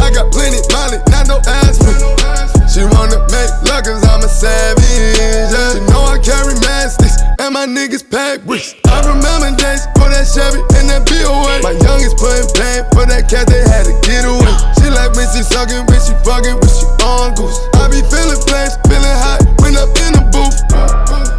[0.04, 2.68] I got plenty Molly, not no aspirin.
[2.68, 4.84] She wanna make love cause I'm a savage,
[5.16, 5.72] yeah.
[5.72, 8.76] She know I carry mastics and my niggas pack bricks.
[8.84, 11.64] I remember days for that Chevy and that BOA.
[11.64, 14.52] My youngest putting pain for that cat, they had to get away.
[14.76, 17.56] She like when she sucking, when she fucking, when she on goose.
[17.80, 20.52] I be feeling flames, feeling hot when I'm in the booth.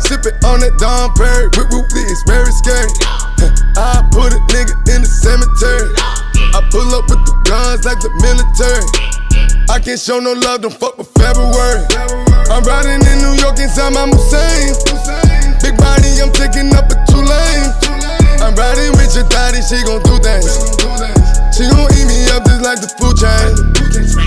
[0.01, 2.89] Sipping on that Dom Perry with Ruthley, it's very scary.
[3.77, 5.93] I put a nigga in the cemetery.
[6.57, 8.83] I pull up with the guns like the military.
[9.69, 11.85] I can't show no love, don't fuck with February.
[12.49, 15.20] I'm riding in New York inside my Hussein.
[15.61, 17.69] Big body, I'm taking up a two lane.
[18.41, 20.49] I'm riding with your daddy, she gon' do things.
[21.53, 23.53] She gon' eat me up just like the food chain.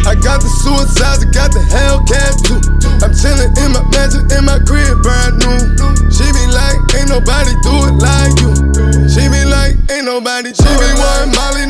[0.07, 2.61] I got the suicides, I got the Hellcat too.
[3.03, 5.59] I'm chillin' in my mansion, in my crib, brand new.
[6.15, 8.55] She be like, ain't nobody do it like you.
[9.11, 10.55] She be like, ain't nobody.
[10.55, 11.64] She be wanting Molly,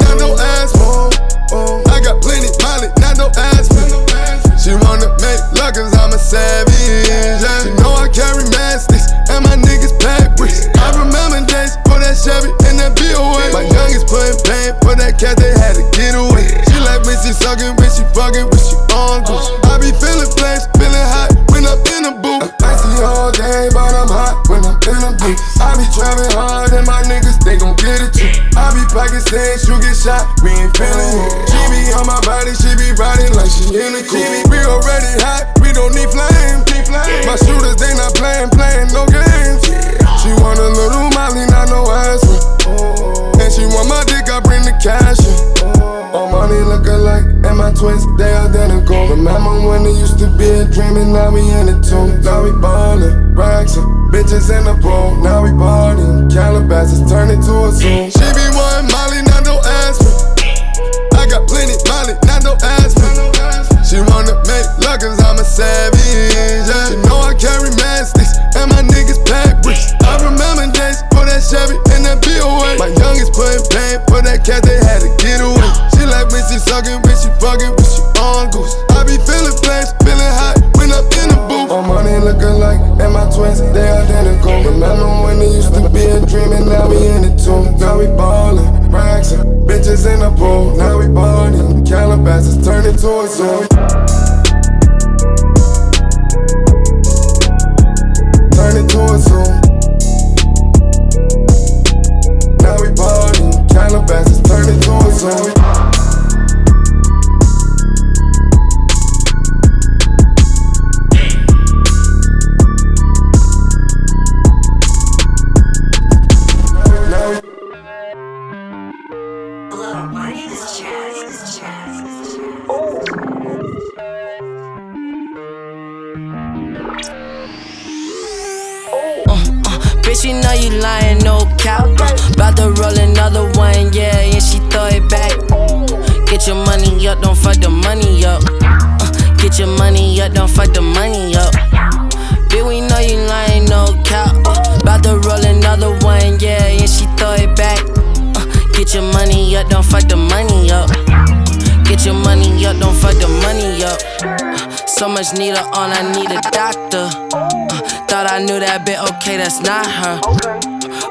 [155.24, 157.08] much need her on, I need a doctor.
[157.32, 160.20] Uh, Thought I knew that bit, okay, that's not her.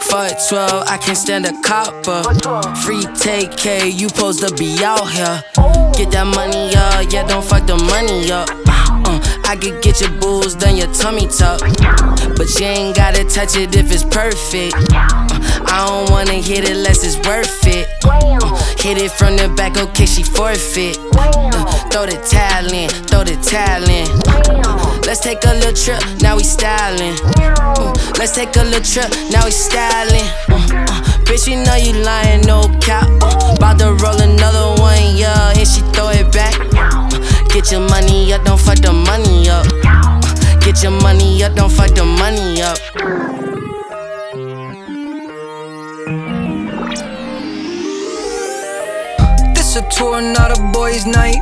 [0.01, 2.21] Fuck 12, I can't stand a copper.
[2.83, 5.41] Free take K, you supposed to be out here.
[5.97, 8.49] Get that money up, yeah, don't fuck the money up.
[9.05, 11.61] Uh, I could get your booze, done your tummy tuck.
[12.37, 14.75] But you ain't gotta touch it if it's perfect.
[14.93, 15.09] Uh,
[15.65, 17.87] I don't wanna hit it unless it's worth it.
[18.05, 20.97] Uh, hit it from the back, okay, she forfeit.
[21.15, 24.11] Uh, throw the talent, throw the talent.
[24.27, 27.15] Uh, let's take a little trip, now we styling.
[27.39, 30.27] Uh, let's take a little trip, now we styling.
[30.51, 33.07] Uh, uh, bitch, you know you lying, no cap.
[33.23, 36.59] Uh, about to roll another one, yeah, and she throw it back.
[36.75, 37.07] Uh,
[37.55, 39.63] get your money up, don't fuck the money up.
[40.59, 43.52] Get your money up, don't fuck the money up.
[49.95, 51.39] Tour, not a boys' night.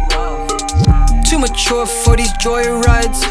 [1.25, 3.21] Too mature for these joy rides.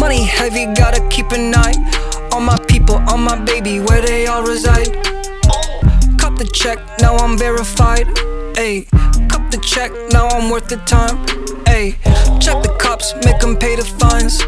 [0.00, 1.74] Money heavy, gotta keep an eye
[2.32, 4.92] on my people, on my baby, where they all reside.
[6.18, 8.06] Cut the check, now I'm verified.
[8.54, 8.88] Ayy,
[9.28, 11.24] cut the check, now I'm worth the time.
[11.66, 11.96] Ayy,
[12.40, 14.42] check the cops, make them pay the fines.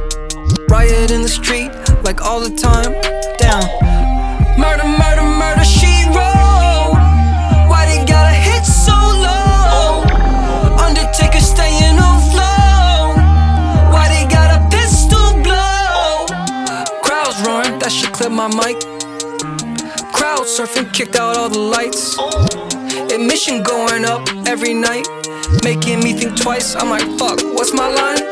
[0.68, 1.70] Riot in the street,
[2.04, 2.92] like all the time.
[3.38, 3.91] Down.
[18.22, 18.78] Clip my mic.
[20.12, 22.16] Crowd surfing, kicked out all the lights.
[23.12, 25.06] Admission going up every night,
[25.64, 26.76] making me think twice.
[26.76, 28.22] I'm like, fuck, what's my line?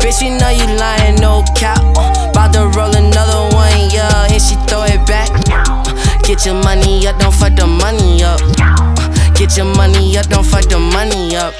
[0.00, 1.80] Bitch, you know you lying, no cap.
[1.96, 5.30] Uh, Bout to roll another one, yeah, and she throw it back.
[5.50, 8.40] Uh, get your money up, don't fuck the money up.
[8.60, 11.54] Uh, get your money up, don't fuck the money up.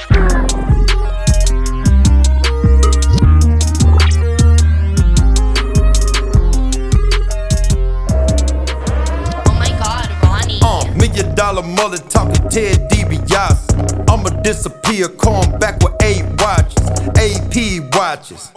[11.11, 14.09] Million dollar mother talking Ted DiBiase.
[14.09, 18.51] I'ma disappear, come back with eight watches, AP watches.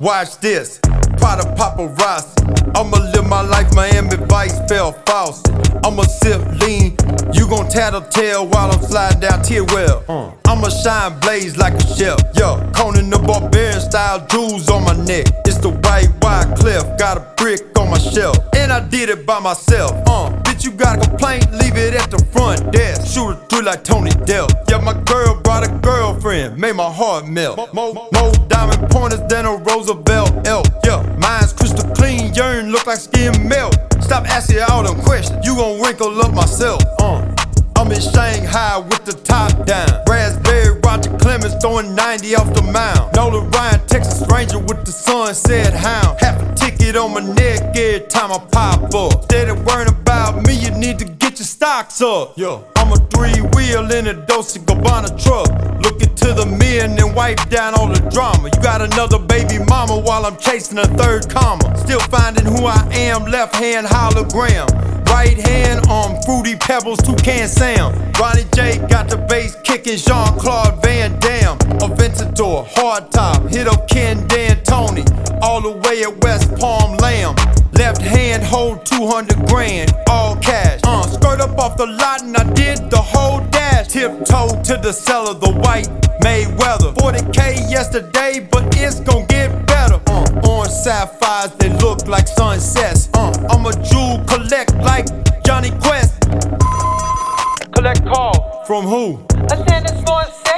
[0.00, 0.78] Watch this,
[1.18, 2.76] Prada paparazzi.
[2.76, 5.42] I'ma live my life, Miami Vice fell false.
[5.84, 6.96] I'ma sip lean,
[7.32, 10.04] you gon' tattletale while I'm sliding down tier well.
[10.08, 12.16] Uh, I'ma shine blaze like a shell.
[12.34, 15.26] Yo, Conan the Barbarian style jewels on my neck.
[15.46, 19.26] It's the white wide cliff, got a brick on my shelf, and I did it
[19.26, 19.92] by myself.
[20.06, 23.12] Uh, bitch, you got a complaint, leave it at the front desk.
[23.12, 24.48] Shoot it through like Tony Dell.
[24.68, 27.72] Yeah, my girl brought a girlfriend, made my heart melt.
[27.74, 30.66] More, more diamond pointers than a Roosevelt elk.
[30.84, 33.76] Yeah, mine's crystal clean, yearn look like skin melt.
[34.10, 36.82] Stop asking all them questions, you gon' wrinkle up myself.
[36.98, 37.29] Uh.
[37.90, 40.04] I'm in Shanghai with the top down.
[40.06, 43.16] Raspberry Roger Clemens throwing 90 off the mound.
[43.16, 46.20] Nolan Ryan, Texas Ranger with the sunset hound.
[46.20, 49.24] Half a ticket on my neck every time I pop up.
[49.24, 52.38] Steady worrying about me, you need to get your stocks up.
[52.38, 55.50] Yo, I'm a three wheel in a Dolce Gabbana truck.
[55.82, 58.50] Looking to the men and wipe down all the drama.
[58.54, 61.76] You got another baby mama while I'm chasing a third comma.
[61.76, 64.89] Still finding who I am, left hand hologram.
[65.10, 67.92] Right hand on Fruity Pebbles, Toucan Sam.
[68.12, 71.58] Ronnie J got the bass kicking Jean Claude Van Damme.
[71.80, 75.04] Aventador, hard top, hit up Ken D'Antoni.
[75.42, 77.34] All the way at West Palm Lamb.
[77.72, 80.80] Left hand hold 200 grand, all cash.
[80.84, 83.88] Uh, skirt up off the lot and I did the whole dash.
[83.88, 85.88] Tiptoe to the cellar, the white
[86.22, 86.94] Mayweather.
[86.94, 89.59] 40k yesterday, but it's gon' get
[90.44, 93.08] orange sapphires, they look like sunsets.
[93.14, 95.06] Uh, I'm a jewel collect like
[95.44, 96.20] Jonny Quest.
[97.72, 98.64] Collect call.
[98.66, 99.24] From who?
[99.50, 100.49] I said sunset.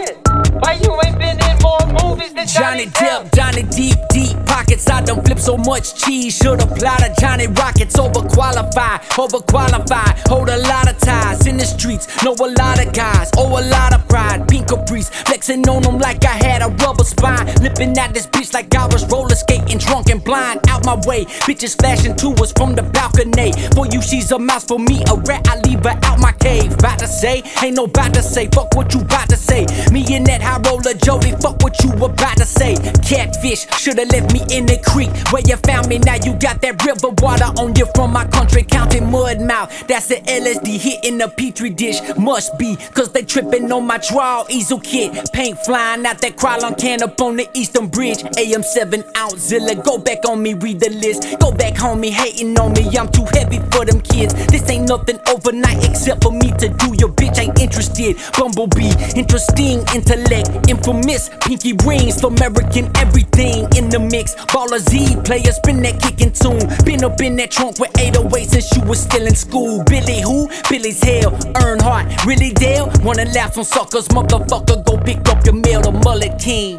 [0.61, 4.89] Why you ain't been in more movies than Johnny Johnny Depp, Johnny Deep, deep pockets.
[4.89, 6.37] I don't flip so much cheese.
[6.37, 7.97] Should apply to Johnny Rockets.
[7.97, 10.29] Overqualified, overqualified.
[10.29, 12.07] Hold a lot of ties in the streets.
[12.23, 13.31] Know a lot of guys.
[13.37, 14.47] Oh, a lot of pride.
[14.49, 15.09] Pink caprice.
[15.09, 17.47] Flexing on them like I had a rubber spine.
[17.63, 19.79] Lipping at this bitch like I was roller skating.
[19.79, 20.61] Drunk and blind.
[20.69, 21.25] Out my way.
[21.47, 23.53] Bitches flashing to us from the balcony.
[23.75, 24.65] For you, she's a mouse.
[24.65, 25.49] For me, a rat.
[25.49, 26.75] I leave her out my cave.
[26.75, 28.49] About to say, ain't no about to say.
[28.49, 29.67] Fuck what you about to say.
[29.91, 31.33] Me and that high roller Jody.
[31.41, 32.75] Fuck what you about to say.
[33.07, 35.99] Catfish, shoulda left me in the creek where you found me.
[35.99, 39.71] Now you got that river water on you from my country, counting mud mouth.
[39.87, 42.01] That's the LSD hitting the petri dish.
[42.17, 45.31] Must be, cause they tripping on my draw easel kit.
[45.33, 48.23] Paint flying out that Krylon can up on the Eastern Bridge.
[48.37, 49.75] AM 7 ounce Zilla.
[49.75, 51.39] Go back on me, read the list.
[51.41, 52.89] Go back home, me hating on me.
[52.99, 54.35] I'm too heavy for them kids.
[54.47, 56.95] This ain't nothing overnight except for me to do.
[56.99, 58.17] Your bitch ain't interested.
[58.39, 60.32] Bumblebee, interesting intellect.
[60.33, 64.35] Infamous, pinky rings American everything in the mix.
[64.47, 66.65] Baller Z, player spin that kicking tune.
[66.87, 69.85] Been up in that trunk with 808 since you was still in school.
[69.85, 70.49] Billy who?
[70.71, 71.33] Billy's hell.
[71.61, 72.91] Earnhardt, really Dale?
[73.03, 74.85] Wanna laugh on suckers, motherfucker.
[74.87, 75.83] Go pick up your mail.
[75.83, 76.79] The Mullet King.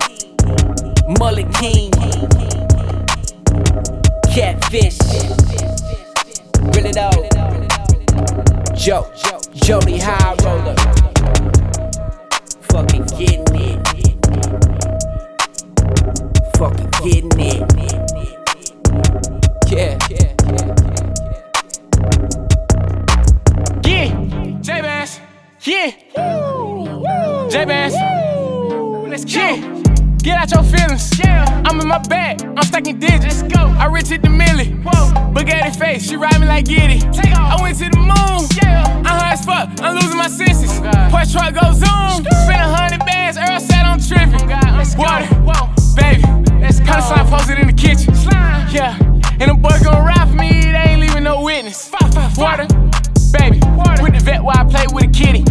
[1.19, 1.91] Mullet King.
[4.33, 4.97] Catfish.
[6.73, 7.29] Really though.
[8.75, 9.11] Joe.
[9.53, 11.02] Jody High Roller.
[12.73, 13.79] Fucking getting it.
[16.57, 17.61] Fucking getting it.
[19.69, 19.97] Yeah.
[23.85, 24.09] Yeah,
[24.61, 25.19] J Bass.
[25.61, 25.91] Yeah.
[27.49, 27.93] J Bass.
[29.07, 29.31] Let's go.
[29.39, 29.83] Yeah.
[30.23, 31.19] Get out your feelings.
[31.19, 31.63] Yeah.
[31.65, 33.43] I'm in my my bag, I'm stacking digits.
[33.43, 33.61] Let's go.
[33.77, 34.73] I rich hit the milli.
[34.83, 35.22] Whoa.
[35.33, 36.99] Bugatti face, she ride me like Giddy.
[37.11, 37.59] Take off.
[37.59, 38.47] I went to the moon.
[38.61, 38.85] Yeah.
[38.97, 40.71] I'm high as fuck, I'm losing my senses.
[40.79, 42.23] Oh Porsche truck goes zoom.
[42.45, 44.51] Spend a hundred bands, Earl said I'm tripping.
[44.51, 44.77] Oh.
[44.77, 45.27] Let's Water.
[45.27, 45.51] Go.
[45.51, 45.95] Whoa.
[45.95, 46.23] Baby.
[46.61, 46.85] Let's go.
[46.85, 48.13] Kinda slime posted in the kitchen.
[48.15, 48.69] Slime.
[48.71, 48.97] Yeah.
[49.39, 51.91] And the boys gon' ride for me, they ain't leaving no witness.
[52.37, 52.67] Water.
[53.33, 53.59] Baby.
[53.75, 54.03] Water.
[54.03, 55.43] With the vet while I play with a kitty.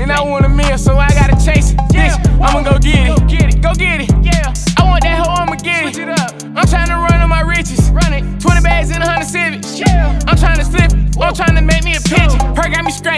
[0.00, 1.80] And I want a meal, so I gotta chase it.
[1.92, 2.16] Yeah.
[2.16, 3.23] Bitch, I'ma go get it.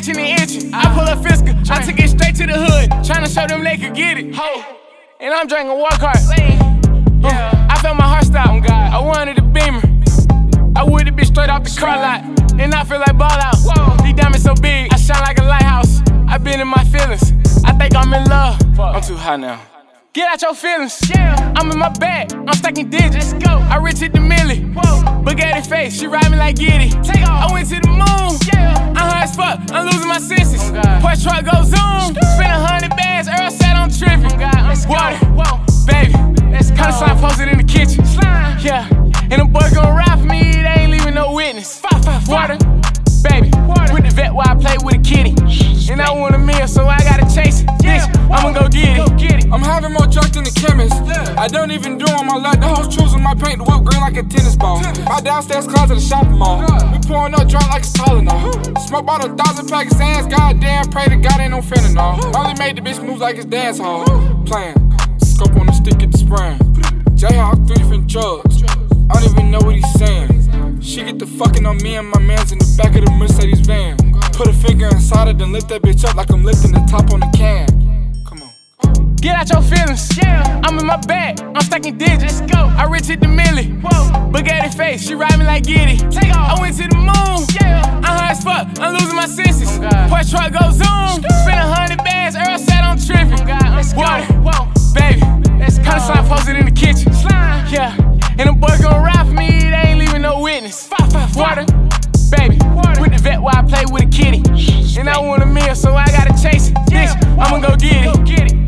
[0.07, 0.74] Scratching and itching.
[0.74, 1.70] I pull up Fisker.
[1.70, 3.04] I took it straight to the hood.
[3.04, 4.34] Trying to show them they could get it.
[4.34, 4.76] Ho.
[5.20, 6.16] And I'm drinking walk hard.
[6.16, 7.68] Uh, yeah.
[7.70, 8.48] I felt my heart stop.
[8.50, 8.92] Oh God.
[8.92, 9.82] I wanted a beamer.
[10.76, 12.22] I would have been straight off the car lot.
[12.61, 13.57] And I feel like ball out.
[13.59, 14.04] Whoa.
[14.04, 14.92] These diamonds so big.
[14.92, 16.02] I shine like a lighthouse.
[16.28, 17.32] I've been in my feelings.
[17.64, 18.61] I think I'm in love.
[18.78, 19.61] I'm too high now.
[20.16, 20.98] Get out your feelings.
[21.10, 21.52] Yeah.
[21.56, 22.32] I'm in my bag.
[22.32, 23.16] I'm stacking digits.
[23.16, 23.50] Let's go.
[23.50, 24.64] I rich hit the milli.
[24.72, 25.22] Whoa.
[25.22, 26.00] Bugatti face.
[26.00, 26.88] She ride me like Giddy.
[27.04, 27.50] Take off.
[27.50, 28.40] I went to the moon.
[28.50, 28.94] Yeah.
[28.96, 29.60] I'm high as fuck.
[29.72, 30.70] I'm losing my senses.
[30.70, 32.16] Oh Porsche truck goes zoom.
[32.32, 33.28] Spend a hundred bands.
[33.28, 34.32] Earl said I'm tripping.
[34.32, 34.64] Oh God.
[34.66, 35.18] Let's Water.
[35.20, 35.44] Go.
[35.44, 35.84] Whoa.
[35.84, 36.14] Baby.
[36.50, 36.76] Let's go.
[36.76, 38.02] Kinda slime posted in the kitchen.
[38.06, 38.56] Slime.
[38.64, 38.88] Yeah.
[39.28, 40.36] And the boys gon' ride for me.
[50.16, 51.38] Having more drugs than the chemist.
[51.38, 52.60] I don't even do on my left.
[52.60, 54.80] The hoes choosing my paint, the whip green like a tennis ball.
[55.04, 56.60] My downstairs closet, a shopping mall.
[56.92, 58.78] We pouring up drunk like it's Tylenol.
[58.88, 60.26] Smoke about a thousand Pakistans.
[60.26, 62.34] Goddamn, pray to God ain't no fentanyl.
[62.34, 64.04] Only made the bitch move like it's dance hall.
[64.46, 64.76] Playing.
[65.20, 66.58] Scope on the stick, get the spraying.
[67.16, 68.62] Jayhawk, three different drugs.
[69.08, 70.80] I don't even know what he's saying.
[70.80, 73.60] She get the fucking on me and my mans in the back of the Mercedes
[73.60, 73.96] van.
[74.32, 77.12] Put a finger inside it, then lift that bitch up like I'm lifting the top
[77.12, 77.86] on the can.
[79.26, 80.16] Get out your feelings.
[80.16, 80.60] Yeah.
[80.62, 81.40] I'm in my bag.
[81.40, 82.38] I'm stacking digits.
[82.38, 82.70] Let's go.
[82.78, 83.74] I rich hit the milli.
[83.82, 84.30] Whoa.
[84.30, 85.04] Bugatti face.
[85.04, 85.96] She ride me like Giddy.
[86.14, 86.56] Take off.
[86.56, 87.42] I went to the moon.
[87.60, 87.82] Yeah.
[88.06, 88.68] I'm high as fuck.
[88.78, 89.78] I'm losing my senses.
[89.78, 91.26] Oh Porsche truck goes zoom.
[91.42, 92.36] Spend a hundred bands.
[92.36, 93.42] Earl said I'm tripping.
[93.42, 93.74] Oh God.
[93.74, 94.32] Let's Water.
[94.32, 94.46] Go.
[94.46, 94.70] Whoa.
[94.94, 95.18] Baby.
[95.58, 97.12] Let's Kinda slime posted in the kitchen.
[97.12, 97.66] Slime.
[97.66, 97.98] Yeah.
[98.38, 99.58] And the boys gon' ride for me.
[99.58, 100.86] They ain't leaving no witness.
[100.86, 101.66] Five, five, five.
[101.66, 101.66] Water.
[102.30, 102.62] Baby.
[102.78, 103.00] Water.
[103.00, 104.46] With the vet while I play with a kitty.
[105.00, 106.74] And I want a meal, so I gotta chase it.
[106.86, 107.10] Bitch,
[107.42, 108.65] I'ma go get it.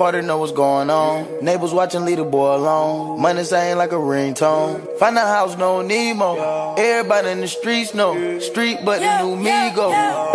[0.00, 1.44] Party, know what's going on.
[1.44, 3.20] Neighbors watching, leave the boy alone.
[3.20, 4.96] Money saying like a ringtone.
[4.96, 6.74] Find a house, no Nemo.
[6.78, 8.38] Everybody in the streets know.
[8.38, 10.29] Street, but the new me go.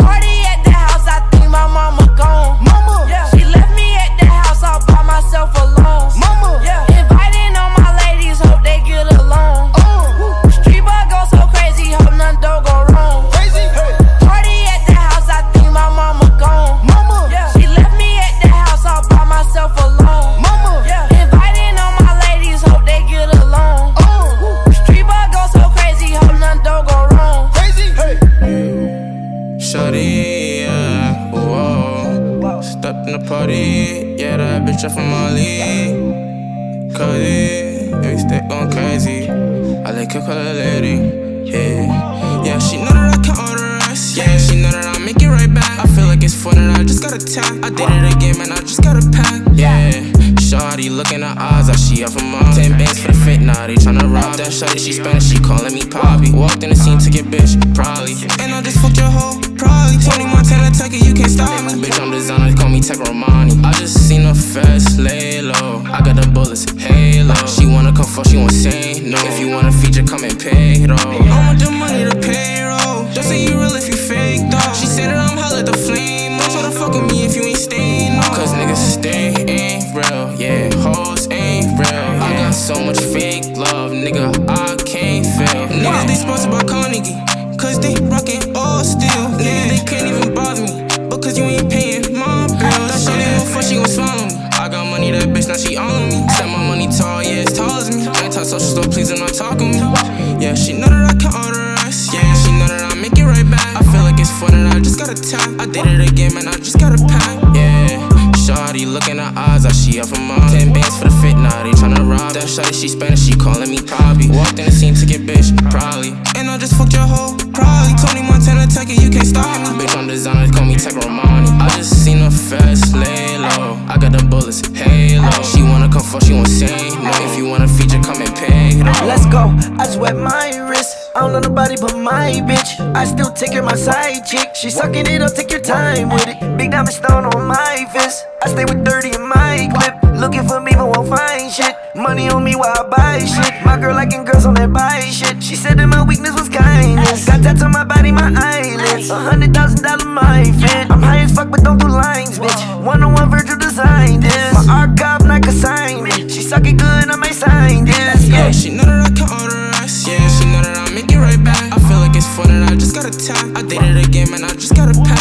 [114.46, 114.56] Poppy.
[114.56, 116.10] Walked in the scene to get bitch, probably.
[116.36, 117.94] And I just fucked your hoe, probably.
[117.98, 119.84] Tony Montana, take it, you can't stop me.
[119.84, 121.48] Bitch, I'm designer, call me Tech Romani.
[121.60, 123.78] I just seen her fast, lay low.
[123.88, 125.30] I got the bullets, halo.
[125.42, 127.10] She wanna come fuck, she won't say no.
[127.26, 128.82] If you want a feature, come and pay.
[128.82, 129.06] though.
[129.06, 129.50] Let's go.
[129.78, 131.10] I just wet my wrist.
[131.14, 132.78] I don't know nobody but my bitch.
[132.94, 134.54] I still take care of my side chick.
[134.54, 136.38] She sucking it up, take your time with it.
[136.56, 138.26] Big diamond stone on my fist.
[138.42, 139.94] I stay with 30 in my clip.
[140.16, 141.75] Looking for me, but won't find shit.
[141.96, 143.64] Money on me while I buy shit.
[143.64, 145.42] My girl liking girls on that buy shit.
[145.42, 147.24] She said that my weakness was kindness.
[147.24, 149.08] Got tats on my body, my eyelids.
[149.08, 150.90] A hundred thousand dollar my fit.
[150.90, 152.84] I'm high as fuck, but don't do lines, bitch.
[152.84, 154.52] One on one Virgil designed this.
[154.52, 156.30] My art archive, not consignment.
[156.30, 158.28] She suck it good, I may sign this.
[158.28, 160.06] Yeah, she know that I can order us.
[160.06, 161.64] Yeah, she know that I make it right back.
[161.72, 163.40] I feel like it's fun and I just gotta tap.
[163.56, 165.15] I it again, man, I just gotta pack.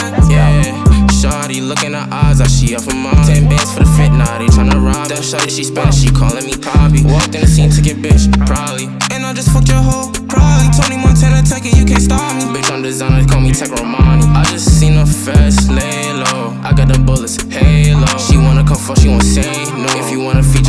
[2.36, 3.16] Eyes, I she up for mom.
[3.26, 5.08] Ten bands for the fit, now they tryna rob.
[5.10, 7.04] That shawty, she Spanish, she calling me Poppy.
[7.04, 8.86] Walked in the scene to get bitch, probably.
[9.12, 10.68] And I just fucked your hoe, probably.
[10.76, 12.60] Tony Montana, take it, you can't stop me.
[12.60, 14.26] Bitch, I'm designer, call me Tech Romani.
[14.36, 16.56] I just seen her fast, lay low.
[16.64, 18.08] I got the bullets, halo.
[18.18, 19.90] She wanna come fuck, she won't say no.
[20.02, 20.65] If you wanna feature,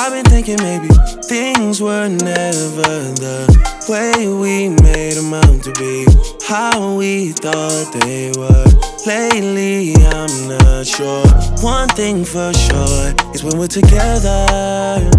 [0.00, 0.86] I've been thinking maybe
[1.24, 3.50] things were never the
[3.88, 6.06] way we made them out to be.
[6.46, 8.64] How we thought they were.
[9.04, 11.26] Lately, I'm not sure.
[11.64, 15.10] One thing for sure is when we're together,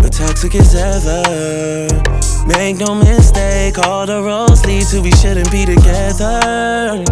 [0.00, 1.86] we're toxic as ever.
[2.46, 7.04] Make no mistake, all the roads lead to we shouldn't be together.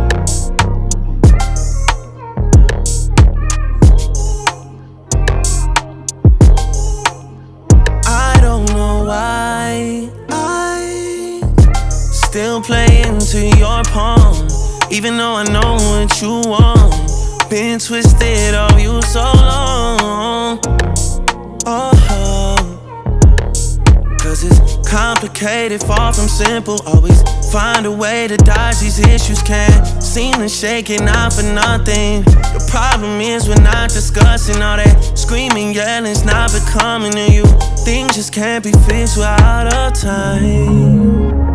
[14.95, 17.51] Even though I know what you want.
[17.51, 20.61] Been twisted on you so long.
[21.67, 22.79] Oh,
[24.21, 26.81] cause it's complicated, far from simple.
[26.87, 29.43] Always find a way to dodge these issues.
[29.43, 32.23] Can't seem to shake it out for nothing.
[32.55, 37.45] The problem is we're not discussing all that screaming, yelling's not becoming to you.
[37.85, 41.54] Things just can't be fixed without a time.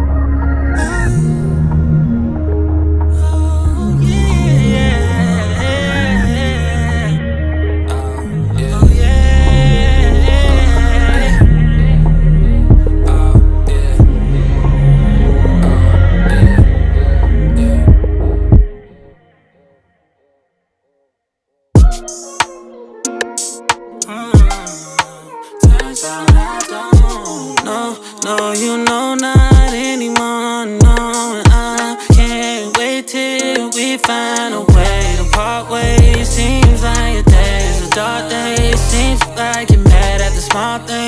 [29.52, 30.66] Not anymore.
[30.66, 30.96] No,
[31.40, 36.30] and I can't wait till we find a way to part ways.
[36.30, 38.80] Seems like your days are dark days.
[38.80, 40.99] Seems like you're mad at the small things.